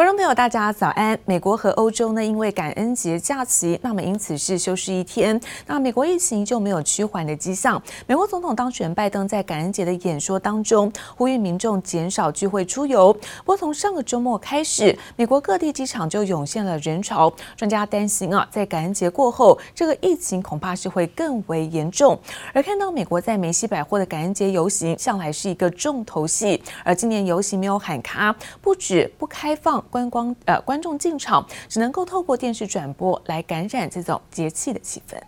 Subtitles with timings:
[0.00, 1.18] 观众朋友，大家早安！
[1.26, 5.38] 美国和欧洲呢，因为感恩节假期，那么因此是休市一天。
[5.66, 7.78] 那美国疫情就没有趋缓的迹象。
[8.06, 13.12] 美国总统当选拜登在感恩节的演说当中，呼吁民众减少聚会出游。
[13.12, 17.30] 不过从上个周末开始，美国各地机场就涌现了人潮。
[17.54, 22.18] 专家担心啊，在感恩节过后，这个疫情恐怕是会更为严重。
[22.54, 26.62] 而看到美国在梅西百货的感恩节游行，向来是一个重头戏。
[26.82, 29.84] 而今年游行没有喊卡，不止不开放。
[29.90, 35.20] 观光呃，观众进场只能够透过电视转播来感染这种节气的气氛。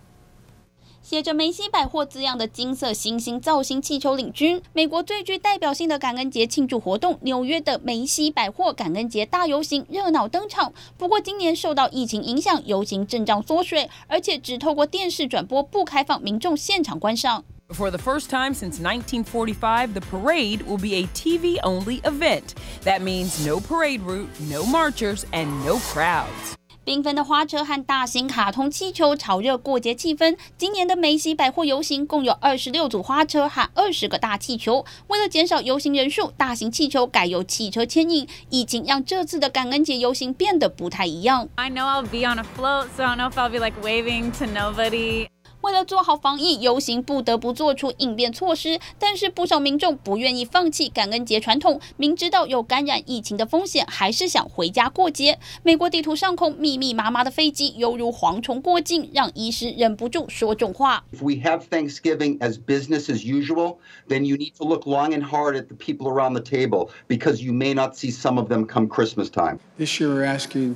[1.01, 10.71] 写着“梅西百货”字样的金色星星造型气球领军，美国最具代表性的感恩节庆祝活动——纽约的梅西百货感恩节大游行热闹登场。
[10.97, 17.43] 不过，今年受到疫情影响，游行阵仗缩水，而且只透过电视转播，不开放民众现场观赏。
[17.70, 22.54] For the first time since 1945, the parade will be a TV-only event.
[22.84, 26.54] That means no parade route, no marchers, and no crowds.
[26.86, 30.38] 缤纷的花车和大型卡通气球炒热过节气氛。
[30.56, 34.86] 今年的梅西百货游行共有二十六组花车和二十个大气球。
[35.08, 38.26] 为了减少游行人数，大型气球改由汽车牵引。
[38.48, 41.46] 疫情让这次的感恩节游行变得不太一样。
[41.56, 44.32] I know I'll be on a float, so I don't know if I'll be like waving
[44.38, 45.28] to nobody.
[45.63, 48.81] 为了做好防疫，游行不得不做出应变措施。
[48.99, 55.39] 但是不少民众不愿意放弃感恩节传统，明知道有感染疫情的风险，还是想回家过节。
[55.63, 61.05] 美国地图上空密密麻麻的飞机，犹如蝗虫过境，让医师忍不住说重话。
[61.13, 63.77] If we have Thanksgiving as business as usual,
[64.09, 67.41] then you need to look long and hard at the people around the table, because
[67.41, 69.59] you may not see some of them come Christmas time.
[69.77, 70.75] This year we're asking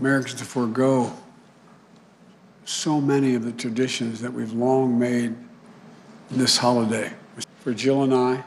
[0.00, 1.10] Americans to forego
[2.65, 5.35] so many of the traditions that we've long made
[6.29, 7.11] this holiday.
[7.63, 8.43] For Jill and I,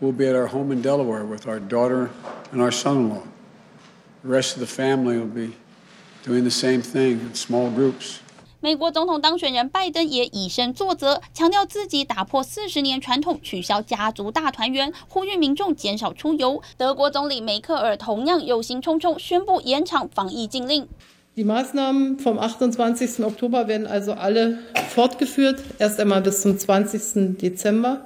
[0.00, 2.10] we'll be at our home in Delaware with our daughter
[2.52, 3.22] and our son-in-law.
[4.22, 5.54] The rest of the family will be
[6.24, 8.20] doing the same thing in small groups.
[8.60, 16.62] 美国总统当选人拜登也以身作则，强调自己打破四十年传统，取消家族大团圆，呼吁民众减少出游。
[16.78, 20.88] 德国总理梅克尔同样忧心忡忡，宣布延长防疫禁令。
[21.39, 23.23] Die Maßnahmen vom 28.
[23.23, 24.57] Oktober werden also alle
[24.89, 27.37] fortgeführt, erst einmal bis zum 20.
[27.37, 28.01] Dezember.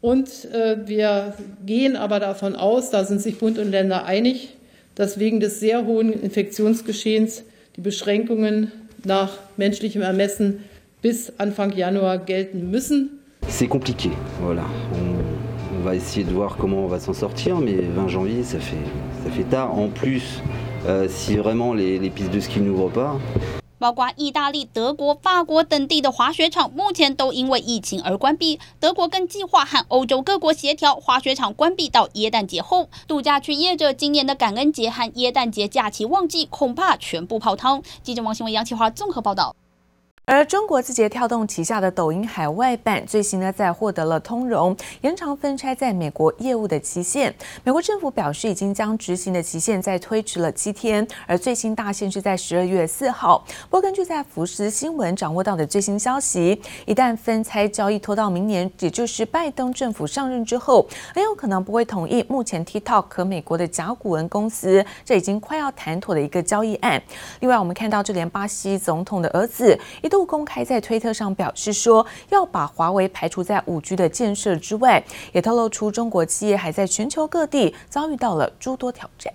[0.00, 1.34] Und äh, wir
[1.66, 4.56] gehen aber davon aus, da sind sich Bund und Länder einig,
[4.94, 7.42] dass wegen des sehr hohen Infektionsgeschehens
[7.74, 8.70] die Beschränkungen
[9.02, 10.62] nach menschlichem Ermessen
[11.02, 13.18] bis Anfang Januar gelten müssen.
[13.48, 14.66] C'est compliqué, voilà.
[14.92, 18.60] On, on va essayer de voir comment on va s'en sortir, mais 20 janvier, ça
[18.60, 18.76] fait,
[19.24, 19.76] ça fait tard.
[19.76, 20.40] En plus,
[23.78, 28.60] 包括意大利、德国、法国等地的滑雪场目前都因为疫情而关闭。
[28.78, 32.88] 德国更计划和欧洲各国协调，滑雪场关闭到耶诞节后。
[33.08, 37.82] 度假区业者今年的感恩节和耶诞节假期旺季恐怕全部泡汤。
[38.02, 39.54] 记者王新文、杨启华综合报道。
[40.28, 47.32] 而中国字节跳动旗下的抖音海外版最新呢，在获得了通融，延长分拆在美国业务的期限。
[47.62, 53.44] 美国政府表示，已经将执行的期限再推迟了七天，而最新大限是在十二月四号。
[53.70, 67.00] 不过，根据在福斯新闻掌握到的最新消息，一旦分拆交易拖到明年，也就是拜登政府上任之后，很有可能不会同意目前 TikTok 和美国的甲骨文公司这已经快要谈妥的一个交易案。
[67.38, 70.15] 另外，我们看到，就连巴西总统的儿子一度。
[70.16, 75.04] 都公开在推特上表示说，要把华为排除在五 G 的建设之外，
[75.34, 79.30] 也透露出中国企业还在全球各地遭遇到了诸多挑战。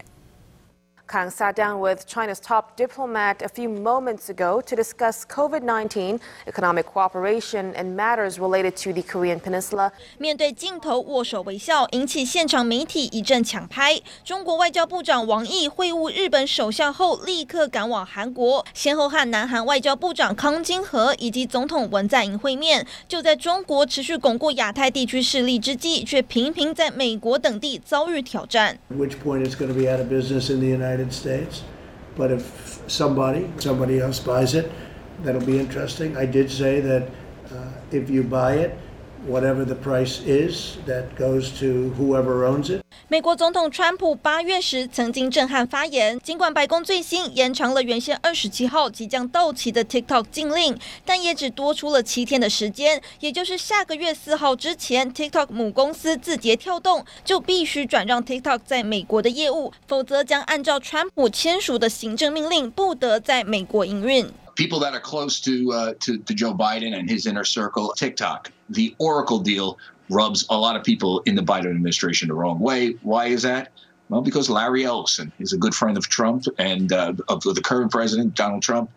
[1.12, 6.86] Kang sat down with China's top diplomat a few moments ago to discuss COVID-19, economic
[6.86, 9.92] cooperation, and matters related to the Korean Peninsula.
[10.18, 14.00] 面对镜头握手微笑，引起现场媒体一阵抢拍。
[14.24, 22.88] 中国外交部长王毅会晤日本首相后，立刻赶往韩国，先后和南韩外交部长康金和以及总统文在寅会面。
[23.10, 28.80] 就在中国持续巩固亚太地区势力之际，却频频在美国等地遭遇挑战。
[28.90, 31.64] Which point is going to be out of business in the United States,
[32.16, 34.72] but if somebody, somebody else buys it,
[35.24, 36.18] that'll be interesting.
[36.18, 37.10] I did say that
[37.52, 38.78] uh, if you buy it,
[39.28, 42.82] whatever the price is, that goes to whoever owns it.
[43.08, 64.32] 美国总统川普八月时曾经震撼发言，尽管白宫最新延长了原先二十七号即将到期的 TikTok 禁令，但也只多出了七天的时间，也就是下个月四号之前，TikTok 母公司字节跳动就必须转让 TikTok 在美国的业务，否则将按照川普签署的行政命令，不得在美国营运。
[64.62, 68.96] People that are close to, uh, to to Joe Biden and his inner circle, TikTok, the
[69.00, 72.92] Oracle deal rubs a lot of people in the Biden administration the wrong way.
[73.02, 73.72] Why is that?
[74.10, 77.92] Well, because Larry Ellison is a good friend of Trump and uh, of the current
[77.92, 78.92] president, Donald Trump.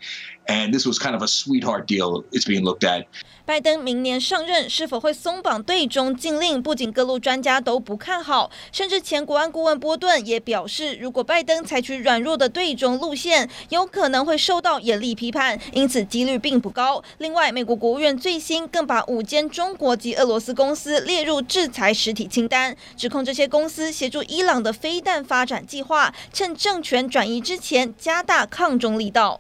[0.47, 2.25] And this was kind of a sweetheart deal.
[2.31, 3.07] It's being looked at.
[3.47, 6.63] 拜登明年上任是否会松绑对中禁令？
[6.63, 17.03] 不仅各路专家都不看好，甚至前国安顾问波顿也表示，如果拜登采取软弱的对中路线，有可能会受到严厉批判，因此几率并不高。
[17.19, 29.39] 另外，美国国务院最新更把五间中国及俄罗斯公司列入制裁实体清单，指控这些公司协助伊朗的飞弹发展计划，趁政权转移之前加大抗中力道。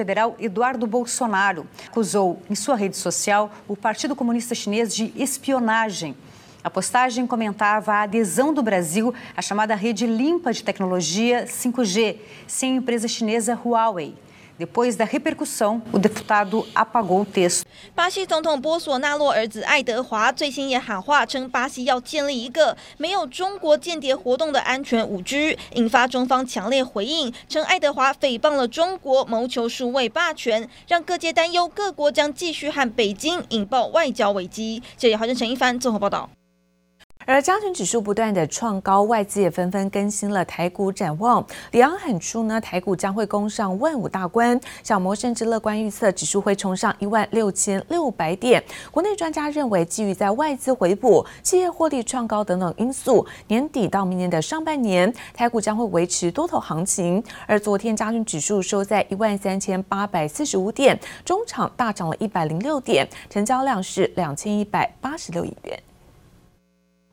[0.00, 6.16] Federal Eduardo Bolsonaro acusou em sua rede social o Partido Comunista Chinês de espionagem.
[6.64, 12.16] A postagem comentava a adesão do Brasil à chamada rede limpa de tecnologia 5G,
[12.46, 14.14] sem a empresa chinesa Huawei.
[14.60, 15.06] 随
[17.06, 17.26] 后
[17.94, 34.82] 巴西总统波索纳洛儿子爱德华最新也喊话称，巴西要建立一个没有中国间谍活动的安全五 G，引发中方强烈回应，称爱德华诽谤了中国，谋求数位霸权，让各界担忧各国将继续和北京引爆外交危机。
[34.96, 36.28] 这里华视陈一帆综合报道。
[37.26, 41.46] 而加权指数不断的创高，外资也纷纷更新了台股展望。
[41.70, 44.58] 里昂喊出呢，台股将会攻上万五大关。
[44.82, 48.60] 小摩甚至乐观预测指数会冲上一万六千六百点。
[48.90, 57.22] 国内专家认为，基于在外资回补、企业获利创高等等因素，年底到明年的上半年，台股将会维持多头行情。
[57.46, 65.80] 而昨天加权指数收在一万三千八百四十五点，中场大涨了一百零六点，成交量是两千一百八十六亿元。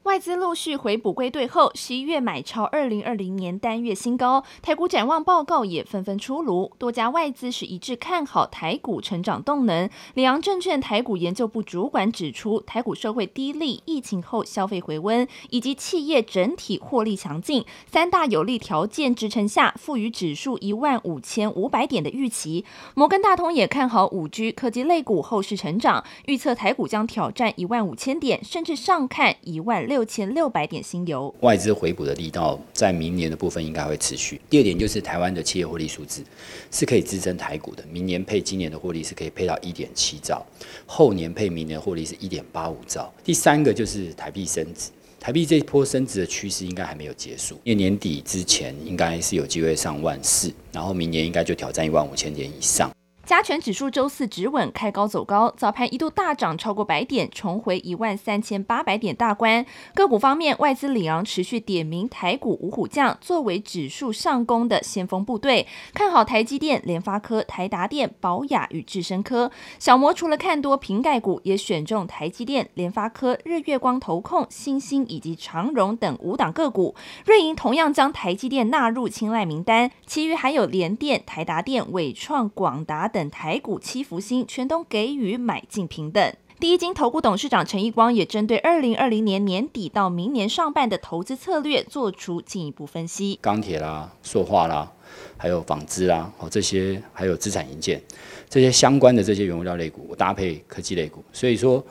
[0.07, 9.89] 外资陆续回补归队后，十一月买超二零二零年单月新高，台股展望报告也纷纷出炉，多家外资是一致看好台股成长动能。
[10.13, 22.63] 里昂证券台股研究部主管指出，台股社会低利、疫情后消费回温以及企业整体获利强劲三大有利条件支撑下，赋予指数一万五千五百点的预期。
[22.95, 29.96] 摩根大通也看好五 G 科技类股后市成长，预测台股将挑战一万五千点，甚至上看一万六。
[29.97, 34.39] 六千六百点新油，外资回补的力道在明年的部分应该会持续。
[34.47, 36.21] 第二点就是台湾的企业获利数字
[36.69, 40.45] 是可以支撑台股的，明年配今年的获利是可以配到一点七兆，
[40.85, 43.11] 后年配明年获利是一点八五兆。
[43.23, 52.91] 第三个就是台币升值，台币这波升值的趋势应该还没有结束，因为年底之前应该是有机会上万四，然后明年应该就挑战一万五千点以上。
[53.27, 59.65] 加权指数周四止稳，开高走高，早盘一度大涨超过百点，重回一万三千八百点大关。
[59.93, 69.51] 个股方面，外资里昂持续点名台股五虎将作为指数上攻的先锋部队，看好台积电、联发科、台达电、宝雅与智深科。
[69.77, 76.95] 小摩除了看多瓶盖股，也选中台积电、联发科、日月光投控、新兴以及长荣等五档个股。
[77.25, 83.16] 瑞银同样将台积电纳入青睐名单，其余还有联电、台达电、纬创、广达等。
[83.17, 86.33] 等台股七福星全都给予买进评等。
[86.59, 93.39] 第一金投顾董事长陈义光也针对二零二零年年底到明年上半的投资策略做出进一步分析。
[93.41, 94.91] 钢铁啦、塑化啦，
[95.35, 97.99] 还有纺织啦，哦这些还有资产营建
[98.47, 101.83] 这些相关的这些原物料类股，搭配科技类股，所以说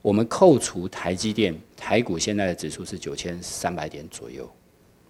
[0.00, 4.50] 我们扣除台积电，台股现在的指数是九千三百点左右。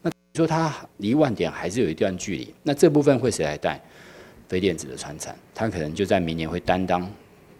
[0.02, 3.80] 那说它离万点还是有一段距离，那这部分会谁来带？
[4.54, 7.10] 非电子的传产，它可能就在明年会担当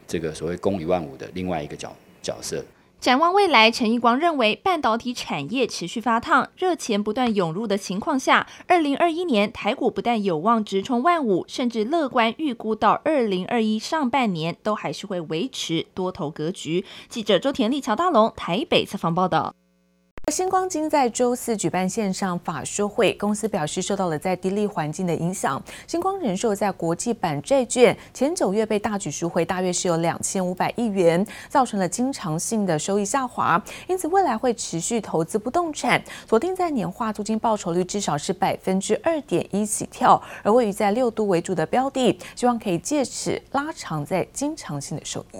[0.07, 2.65] 这个所谓攻一万五的另外一个角角色。
[3.01, 16.85] 展望未来，陈奕光认为，半导体产业持续发烫，热钱不断涌入的情况下，二零二一年台股不但有望直冲万五，甚至乐观预估到二零二一上半年都还是会维持多头格局。
[17.09, 19.57] 记者周田丽、乔大龙台北采访报道。
[20.35, 25.63] 星光金在周四举办线上法说会，公司表示受到了在低利环境的影响。
[25.87, 33.63] 星光人寿在国际版债券前九月被大举赎回，大约是有两千五百亿元，造成了经常性的收益下滑。
[33.87, 45.39] 因此，未来会持续投资不动产，锁定在年化租金报酬率至少是百分之二点一起跳，而位于在六都为主的标的，希望可以借此拉长在经常性的收益。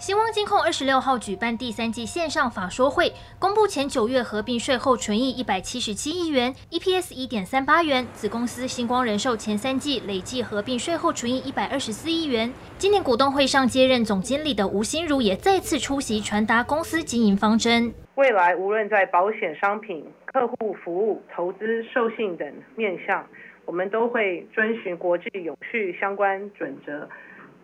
[0.00, 8.06] 新光金控二十六号举办第三季线上法说会，公布前九月合并税后纯益一百七十七亿元，EPS 一点三八元。
[8.14, 12.50] 子公司星光人寿前三季累计合并税后纯益一百二十四亿元。
[12.78, 17.92] 今年股东会上接任总经理的吴心如也再次出席，传达公司经营方针。
[18.14, 23.22] 未来无论在保险商品、客户服务、投资、授信等面向，
[23.66, 27.06] 我们都会遵循国际永续相关准则。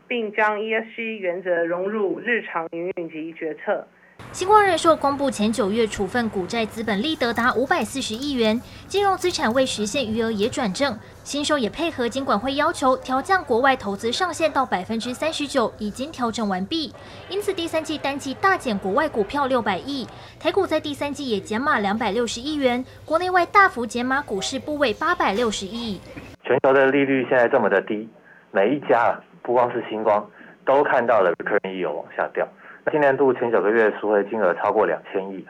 [0.09, 3.87] 并将 ESG 原则融入日常营运及决策。
[4.33, 10.99] 新光人寿公布前九月处分股债资本利得达五百四十亿元，金融资产未实现余额也转正。
[11.23, 16.93] 新收也配合金管会要求调降国外投资上限到百分之三十九，已经调整完毕。
[17.29, 20.07] 因此第三季单季大减国外股票六百亿，
[20.41, 26.01] 台股在第三季也减码两百六十亿元，国内外大幅减码股市部位八百六十亿。
[26.43, 28.09] 全球的利率现在这么的低，
[28.51, 30.29] 每一家不光是星光，
[30.65, 32.45] 都看到了 recurring yield 往下掉。
[32.91, 35.47] 今年度前九个月赎回金额超过两千亿，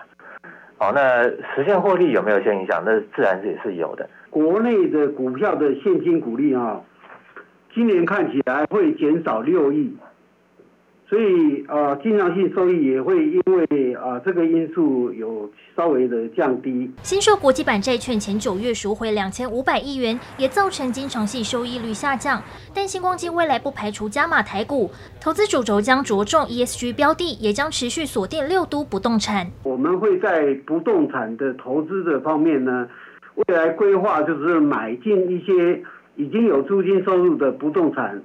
[0.76, 2.82] 好，那实现获利有没有一些影响？
[2.84, 4.06] 那自然也是有的。
[4.28, 6.78] 国内的股票的现金股利啊，
[7.72, 9.96] 今年看起来会减少六亿。
[11.08, 16.90] 所以啊，经常性收益也会因为啊这个因素有稍微的降低。
[17.02, 22.42] 新秀国际版债券前九月赎回两千五百亿元，也造成经常性收益率下降。
[22.74, 29.46] 但新光金未来不排除加码台股，投资主轴将着重 ESG 标的，也将持续锁定六都不动产。
[29.62, 32.88] 我们会在不动产的投资的方面呢，
[33.36, 35.80] 未来规划就是买进一些
[36.16, 38.20] 已经有租金收入的不动产。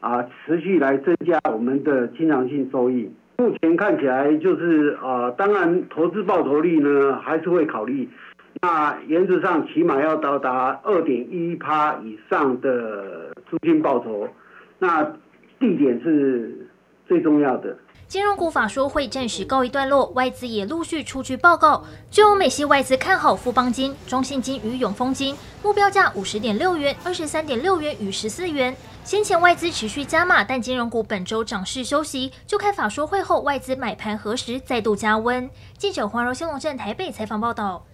[0.00, 3.10] 啊，持续来增加我们的经常性收益。
[3.38, 8.08] 目前看起来就是啊，当然投资报酬率呢还是会考虑。
[8.62, 14.26] 那原则上起码要到达二点一趴以上的租金报酬。
[14.78, 15.04] 那
[15.58, 16.66] 地点是
[17.06, 17.76] 最重要的。
[18.06, 21.82] 金融股法说会暂时告一段落，外资也陆续出具报告。
[22.10, 28.74] 就有美系外资看好富邦金、中信金与永丰金，目标价五十点六元、二十三点六元与十四元。
[29.06, 35.48] 先前外资持续加码，但金融股本周涨势休息，就开法说会后，外资买盘何时再度加温？
[35.78, 37.84] 记者黄柔兴龙镇台北采访报道。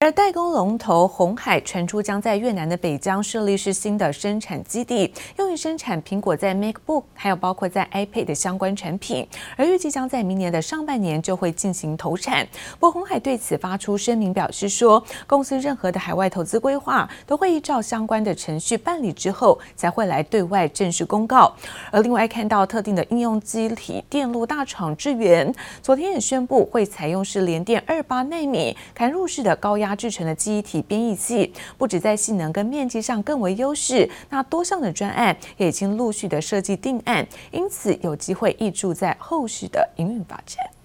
[0.00, 9.26] 而代工龙头鸿海传出将在越南的北江设立是新的生产基地，用于生产苹果在 MacBook 还有包括在 iPad 的相关产品，
[9.56, 12.46] 而预计将在明年的上半年就会进行投产。
[12.74, 21.52] 不过鸿海对此发出声明表示说，公司任何的海外投资规划都会依照相关的程序办理之后才会来对外正式公告。
[21.90, 25.52] 而另外看到特定的应用机体电路大厂智原，
[25.82, 29.87] 昨天也宣布会采用是联电二八纳米嵌入式的高压。
[29.94, 40.77] 制成的记忆体编译器，不止在性能跟面积上更为优势，那多项的专案也已经陆续的设计定案，因此有机会挹注在后续的营运发展。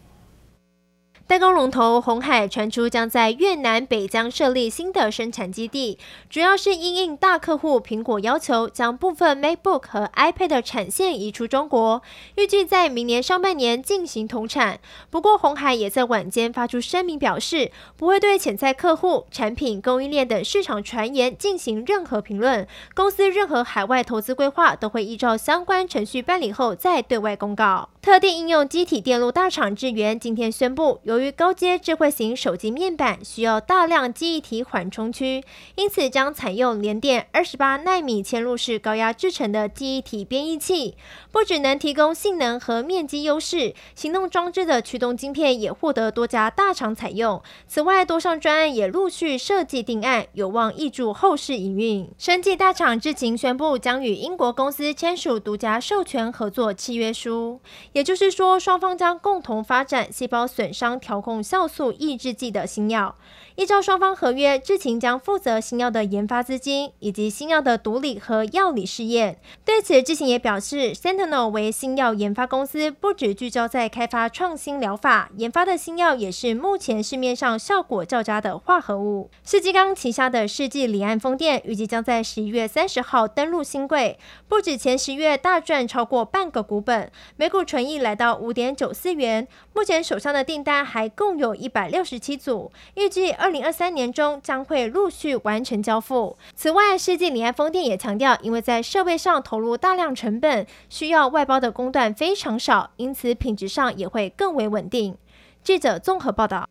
[1.26, 5.98] 代工龙头鸿海传出将在越南北江设立新的生产基地，
[6.30, 12.04] 主要是因应大客户苹果要求，将部分 MacBook 和 iPad 的产线移出中国，
[12.36, 14.80] 预计在明年上半年进行投产。
[15.10, 22.68] 不过，鸿海也在晚间发出声明表示，不会对潜在客户、产品供应链等市场传言进行任何评论。
[22.94, 27.90] 公司任何海外投资规划都会依照相关程序办理后再对外公告。
[28.02, 35.44] 特定应用机体电路大厂智原今天宣布，由于高阶智慧型手机面板需要大量记忆体缓冲区，
[35.76, 40.98] 因此将采用联电二十八奈米嵌入式高压制成的记忆体编译器，
[41.32, 47.40] 不只能提供性能和面积优势，行动装置的驱动晶片也获得多家大厂采用。
[47.68, 52.10] 此外，多项专案也陆续设计定案，有望挹注后市营运。
[52.18, 57.62] 生技大厂智勤宣布将与英国公司签署独家授权合作契约书。
[57.92, 63.16] 也就是说，双方将共同发展细胞损伤调控酵素抑制剂的新药。
[63.56, 69.38] 依照双方合约，智勤将负责新药的研发资金以及新药的毒理和药理试验。
[69.64, 79.30] 对此，智勤也表示，Sentinel 为新药研发公司，不只聚焦在开发创新疗法，研发的新药也是目前市面上效果较佳的化合物。
[79.44, 84.18] 世纪刚旗下的世纪离岸风电预计将在十一月三十号登陆新贵，
[84.48, 89.48] 不止前十月大赚超过半个股本，每股纯益来到五点九四元。
[89.74, 93.32] 目前手上的订单还共有一百六十七组，预计。
[93.32, 96.38] 二零二三年中将会陆续完成交付。
[96.54, 105.18] 此外，世纪离岸风电也强调，因为在设备上投入大量成本，需要外包的工段非常少，因此品质上也会更为稳定。
[105.64, 106.70] 记者综合报道。